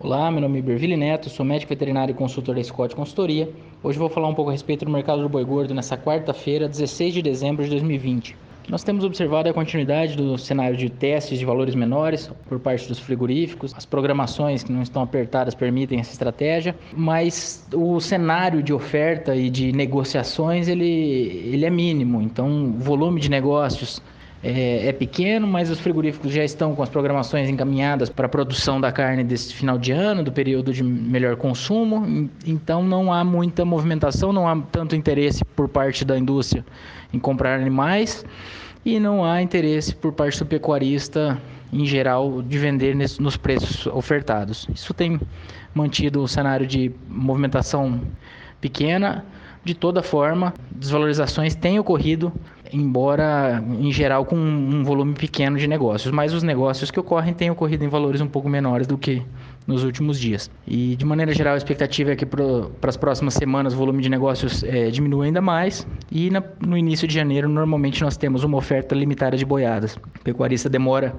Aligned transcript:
Olá, 0.00 0.30
meu 0.30 0.40
nome 0.40 0.60
é 0.60 0.62
Berville 0.62 0.96
Neto, 0.96 1.28
sou 1.28 1.44
médico 1.44 1.70
veterinário 1.70 2.12
e 2.12 2.14
consultor 2.14 2.54
da 2.54 2.62
Scott 2.62 2.94
Consultoria. 2.94 3.50
Hoje 3.82 3.98
vou 3.98 4.08
falar 4.08 4.28
um 4.28 4.34
pouco 4.34 4.48
a 4.48 4.52
respeito 4.52 4.84
do 4.84 4.92
mercado 4.92 5.22
do 5.22 5.28
boi 5.28 5.44
gordo 5.44 5.74
nessa 5.74 5.98
quarta-feira, 5.98 6.68
16 6.68 7.14
de 7.14 7.20
dezembro 7.20 7.64
de 7.64 7.70
2020. 7.70 8.36
Nós 8.68 8.84
temos 8.84 9.02
observado 9.02 9.48
a 9.48 9.52
continuidade 9.52 10.16
do 10.16 10.38
cenário 10.38 10.76
de 10.76 10.88
testes 10.88 11.36
de 11.36 11.44
valores 11.44 11.74
menores 11.74 12.30
por 12.48 12.60
parte 12.60 12.86
dos 12.86 13.00
frigoríficos. 13.00 13.74
As 13.76 13.84
programações 13.84 14.62
que 14.62 14.70
não 14.70 14.82
estão 14.82 15.02
apertadas 15.02 15.52
permitem 15.56 15.98
essa 15.98 16.12
estratégia, 16.12 16.76
mas 16.92 17.66
o 17.74 17.98
cenário 17.98 18.62
de 18.62 18.72
oferta 18.72 19.34
e 19.34 19.50
de 19.50 19.72
negociações 19.72 20.68
ele, 20.68 20.86
ele 21.52 21.66
é 21.66 21.70
mínimo. 21.70 22.22
Então, 22.22 22.66
o 22.66 22.78
volume 22.78 23.20
de 23.20 23.28
negócios 23.28 24.00
é, 24.42 24.86
é, 24.86 24.92
pequeno, 24.92 25.46
mas 25.46 25.68
os 25.68 25.80
frigoríficos 25.80 26.32
já 26.32 26.44
estão 26.44 26.74
com 26.74 26.82
as 26.82 26.88
programações 26.88 27.48
encaminhadas 27.48 28.08
para 28.08 28.26
a 28.26 28.28
produção 28.28 28.80
da 28.80 28.92
carne 28.92 29.24
desse 29.24 29.52
final 29.52 29.76
de 29.76 29.90
ano, 29.90 30.22
do 30.22 30.30
período 30.30 30.72
de 30.72 30.82
melhor 30.82 31.36
consumo. 31.36 32.30
Então 32.46 32.82
não 32.82 33.12
há 33.12 33.24
muita 33.24 33.64
movimentação, 33.64 34.32
não 34.32 34.48
há 34.48 34.56
tanto 34.70 34.94
interesse 34.94 35.44
por 35.44 35.68
parte 35.68 36.04
da 36.04 36.16
indústria 36.16 36.64
em 37.12 37.18
comprar 37.18 37.58
animais 37.58 38.24
e 38.84 39.00
não 39.00 39.24
há 39.24 39.42
interesse 39.42 39.94
por 39.94 40.12
parte 40.12 40.38
do 40.38 40.46
pecuarista 40.46 41.40
em 41.72 41.84
geral 41.84 42.40
de 42.40 42.58
vender 42.58 42.96
nos 43.18 43.36
preços 43.36 43.86
ofertados. 43.88 44.66
Isso 44.72 44.94
tem 44.94 45.20
mantido 45.74 46.22
o 46.22 46.28
cenário 46.28 46.66
de 46.66 46.92
movimentação 47.08 48.00
pequena. 48.60 49.24
De 49.64 49.74
toda 49.74 50.02
forma, 50.02 50.54
desvalorizações 50.70 51.54
têm 51.54 51.78
ocorrido 51.78 52.32
embora 52.72 53.62
em 53.80 53.92
geral 53.92 54.24
com 54.24 54.36
um 54.36 54.82
volume 54.84 55.14
pequeno 55.14 55.56
de 55.56 55.66
negócios, 55.66 56.12
mas 56.12 56.32
os 56.32 56.42
negócios 56.42 56.90
que 56.90 56.98
ocorrem 56.98 57.34
têm 57.34 57.50
ocorrido 57.50 57.84
em 57.84 57.88
valores 57.88 58.20
um 58.20 58.26
pouco 58.26 58.48
menores 58.48 58.86
do 58.86 58.96
que 58.96 59.22
nos 59.66 59.84
últimos 59.84 60.18
dias. 60.18 60.50
E 60.66 60.96
de 60.96 61.04
maneira 61.04 61.32
geral, 61.32 61.54
a 61.54 61.56
expectativa 61.56 62.12
é 62.12 62.16
que 62.16 62.24
para 62.24 62.88
as 62.88 62.96
próximas 62.96 63.34
semanas 63.34 63.74
o 63.74 63.76
volume 63.76 64.02
de 64.02 64.08
negócios 64.08 64.64
é, 64.64 64.90
diminua 64.90 65.26
ainda 65.26 65.42
mais 65.42 65.86
e 66.10 66.30
na, 66.30 66.42
no 66.66 66.76
início 66.76 67.06
de 67.06 67.14
janeiro 67.14 67.48
normalmente 67.48 68.02
nós 68.02 68.16
temos 68.16 68.44
uma 68.44 68.56
oferta 68.56 68.94
limitada 68.94 69.36
de 69.36 69.44
boiadas. 69.44 69.96
O 69.96 70.24
pecuarista 70.24 70.68
demora 70.68 71.14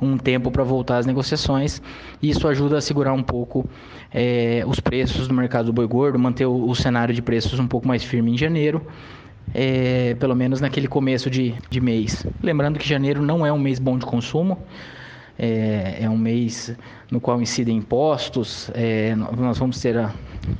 um 0.00 0.16
tempo 0.16 0.50
para 0.50 0.62
voltar 0.62 0.98
às 0.98 1.06
negociações 1.06 1.82
e 2.22 2.30
isso 2.30 2.46
ajuda 2.46 2.78
a 2.78 2.80
segurar 2.80 3.12
um 3.12 3.22
pouco 3.22 3.68
é, 4.12 4.62
os 4.66 4.80
preços 4.80 5.28
do 5.28 5.34
mercado 5.34 5.66
do 5.66 5.72
boi 5.72 5.86
gordo, 5.86 6.18
manter 6.18 6.46
o, 6.46 6.68
o 6.68 6.74
cenário 6.74 7.12
de 7.12 7.20
preços 7.20 7.58
um 7.58 7.66
pouco 7.66 7.86
mais 7.86 8.02
firme 8.02 8.32
em 8.32 8.38
janeiro 8.38 8.86
é, 9.54 10.14
pelo 10.14 10.34
menos 10.34 10.60
naquele 10.60 10.86
começo 10.88 11.30
de, 11.30 11.54
de 11.68 11.80
mês. 11.80 12.26
Lembrando 12.42 12.78
que 12.78 12.88
janeiro 12.88 13.22
não 13.22 13.44
é 13.44 13.52
um 13.52 13.58
mês 13.58 13.78
bom 13.78 13.98
de 13.98 14.06
consumo, 14.06 14.58
é, 15.38 15.98
é 16.02 16.10
um 16.10 16.18
mês 16.18 16.76
no 17.10 17.20
qual 17.20 17.40
incidem 17.40 17.78
impostos, 17.78 18.70
é, 18.74 19.14
nós 19.14 19.58
vamos 19.58 19.80
ter 19.80 19.96
a, 19.96 20.12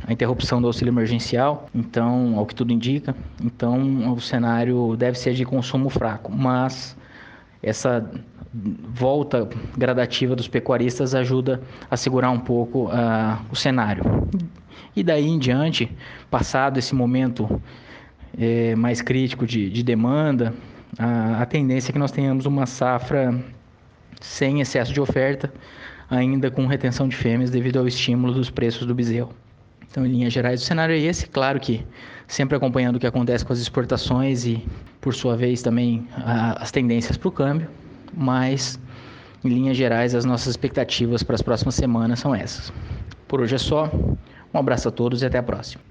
a, 0.06 0.12
interrupção 0.12 0.60
do 0.60 0.66
auxílio 0.66 0.90
emergencial, 0.90 1.68
então, 1.74 2.38
ao 2.38 2.46
que 2.46 2.54
tudo 2.54 2.72
indica, 2.72 3.14
então 3.42 4.12
o 4.12 4.20
cenário 4.20 4.96
deve 4.96 5.18
ser 5.18 5.34
de 5.34 5.44
consumo 5.44 5.90
fraco, 5.90 6.32
mas 6.32 6.96
essa 7.62 8.10
volta 8.52 9.48
gradativa 9.76 10.34
dos 10.34 10.48
pecuaristas 10.48 11.14
ajuda 11.14 11.60
a 11.90 11.96
segurar 11.96 12.30
um 12.30 12.40
pouco 12.40 12.86
uh, 12.86 13.38
o 13.50 13.54
cenário. 13.54 14.02
E 14.96 15.02
daí 15.04 15.28
em 15.28 15.38
diante, 15.38 15.90
passado 16.30 16.78
esse 16.78 16.94
momento 16.94 17.60
é, 18.38 18.74
mais 18.74 19.00
crítico 19.00 19.46
de, 19.46 19.70
de 19.70 19.82
demanda, 19.82 20.54
a, 20.98 21.42
a, 21.42 21.46
tendência 21.46 21.90
é 21.90 21.92
que 21.92 21.98
nós 21.98 22.10
tenhamos 22.10 22.46
uma 22.46 22.66
safra 22.66 23.38
sem 24.20 24.60
excesso 24.60 24.92
de 24.92 25.00
oferta, 25.00 25.52
ainda 26.10 26.50
com 26.50 26.66
retenção 26.66 27.08
de 27.08 27.16
fêmeas 27.16 27.50
devido 27.50 27.78
ao 27.78 27.86
estímulo 27.86 28.34
dos 28.34 28.50
preços 28.50 28.86
do 28.86 28.94
bezerro. 28.94 29.32
Então, 29.90 30.06
em 30.06 30.08
linhas 30.08 30.32
gerais, 30.32 30.62
o 30.62 30.64
cenário 30.64 30.94
é 30.94 30.98
esse, 30.98 31.26
claro 31.26 31.58
que 31.58 31.84
sempre 32.28 32.56
acompanhando 32.56 32.96
o 32.96 33.00
que 33.00 33.06
acontece 33.06 33.44
com 33.44 33.52
as 33.52 33.58
exportações 33.58 34.44
e, 34.44 34.64
por 35.00 35.14
sua 35.14 35.36
vez, 35.36 35.62
também 35.62 36.06
a, 36.16 36.62
as 36.62 36.70
tendências 36.70 37.16
para 37.16 37.28
o 37.28 37.32
câmbio, 37.32 37.68
mas, 38.14 38.78
em 39.44 39.48
linhas 39.48 39.76
gerais, 39.76 40.14
as 40.14 40.24
nossas 40.24 40.48
expectativas 40.48 41.24
para 41.24 41.34
as 41.34 41.42
próximas 41.42 41.74
semanas 41.74 42.20
são 42.20 42.32
essas. 42.34 42.72
Por 43.26 43.40
hoje 43.40 43.56
é 43.56 43.58
só, 43.58 43.90
um 44.54 44.58
abraço 44.58 44.88
a 44.88 44.92
todos 44.92 45.22
e 45.22 45.26
até 45.26 45.38
a 45.38 45.42
próxima. 45.42 45.89